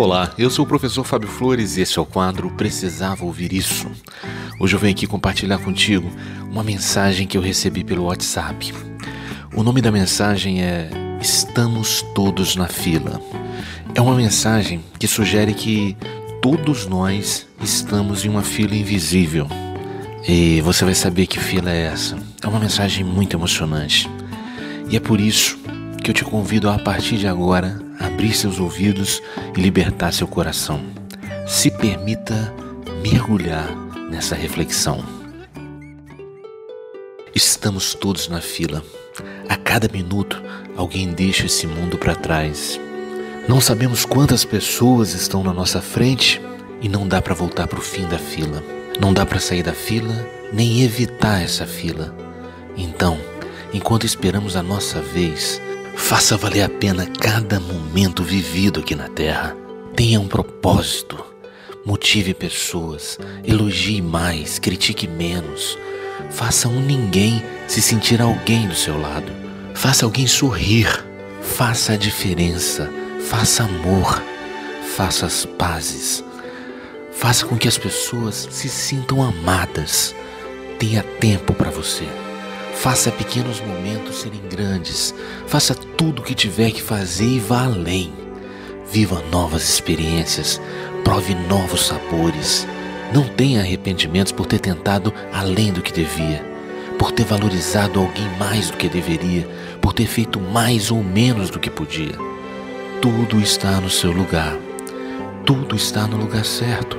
[0.00, 3.86] Olá, eu sou o professor Fábio Flores e este é o quadro Precisava Ouvir Isso.
[4.58, 6.10] Hoje eu venho aqui compartilhar contigo
[6.50, 8.72] uma mensagem que eu recebi pelo WhatsApp.
[9.54, 10.88] O nome da mensagem é
[11.20, 13.20] Estamos Todos na Fila.
[13.94, 15.94] É uma mensagem que sugere que
[16.40, 19.46] todos nós estamos em uma fila invisível.
[20.26, 22.16] E você vai saber que fila é essa.
[22.42, 24.08] É uma mensagem muito emocionante.
[24.88, 25.58] E é por isso
[26.02, 27.89] que eu te convido a, a partir de agora
[28.20, 29.22] abrir seus ouvidos
[29.56, 30.84] e libertar seu coração.
[31.46, 32.52] Se permita
[33.02, 33.74] mergulhar
[34.10, 35.02] nessa reflexão.
[37.34, 38.84] Estamos todos na fila.
[39.48, 40.36] A cada minuto,
[40.76, 42.78] alguém deixa esse mundo para trás.
[43.48, 46.42] Não sabemos quantas pessoas estão na nossa frente
[46.82, 48.62] e não dá para voltar para o fim da fila.
[49.00, 52.14] Não dá para sair da fila nem evitar essa fila.
[52.76, 53.18] Então,
[53.72, 55.58] enquanto esperamos a nossa vez,
[56.00, 59.56] Faça valer a pena cada momento vivido aqui na Terra.
[59.94, 61.24] Tenha um propósito.
[61.86, 63.16] Motive pessoas.
[63.44, 65.78] Elogie mais, critique menos.
[66.30, 69.30] Faça um ninguém se sentir alguém do seu lado.
[69.72, 70.88] Faça alguém sorrir.
[71.42, 72.90] Faça a diferença.
[73.28, 74.20] Faça amor.
[74.96, 76.24] Faça as pazes.
[77.12, 80.12] Faça com que as pessoas se sintam amadas.
[80.76, 82.08] Tenha tempo para você.
[82.80, 85.14] Faça pequenos momentos serem grandes.
[85.46, 88.10] Faça tudo o que tiver que fazer e vá além.
[88.90, 90.58] Viva novas experiências.
[91.04, 92.66] Prove novos sabores.
[93.12, 96.42] Não tenha arrependimentos por ter tentado além do que devia,
[96.98, 99.46] por ter valorizado alguém mais do que deveria,
[99.82, 102.16] por ter feito mais ou menos do que podia.
[103.02, 104.56] Tudo está no seu lugar.
[105.44, 106.96] Tudo está no lugar certo.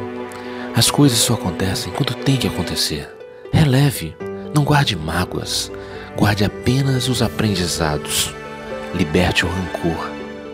[0.76, 3.10] As coisas só acontecem quando tem que acontecer.
[3.52, 4.14] Releve.
[4.54, 5.72] Não guarde mágoas,
[6.18, 8.34] guarde apenas os aprendizados.
[8.94, 10.12] Liberte o rancor,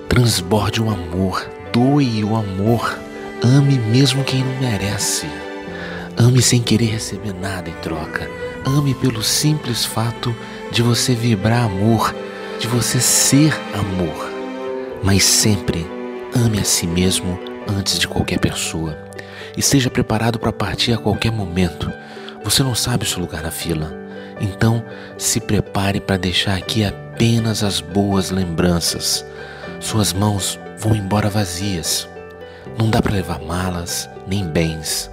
[0.08, 2.98] transborde o amor, doe o amor,
[3.44, 5.26] ame mesmo quem não merece.
[6.16, 8.30] Ame sem querer receber nada em troca.
[8.66, 10.36] Ame pelo simples fato
[10.72, 12.14] de você vibrar amor,
[12.60, 14.30] de você ser amor.
[15.04, 15.86] Mas sempre
[16.36, 18.98] ame a si mesmo antes de qualquer pessoa.
[19.56, 21.92] Esteja preparado para partir a qualquer momento
[22.50, 23.94] você não sabe o seu lugar na fila.
[24.40, 24.82] Então,
[25.18, 29.26] se prepare para deixar aqui apenas as boas lembranças.
[29.82, 32.08] Suas mãos vão embora vazias.
[32.78, 35.12] Não dá para levar malas nem bens.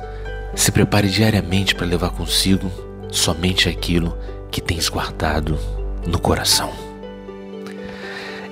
[0.54, 2.70] Se prepare diariamente para levar consigo
[3.10, 4.16] somente aquilo
[4.48, 5.58] que tens guardado
[6.06, 6.72] no coração.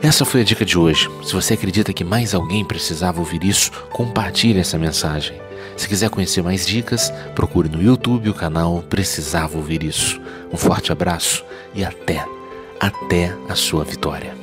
[0.03, 1.09] Essa foi a dica de hoje.
[1.23, 5.41] Se você acredita que mais alguém precisava ouvir isso, compartilhe essa mensagem.
[5.77, 10.21] Se quiser conhecer mais dicas, procure no YouTube o canal Precisava Ouvir Isso.
[10.53, 11.45] Um forte abraço
[11.75, 12.25] e até,
[12.81, 14.42] até a sua vitória.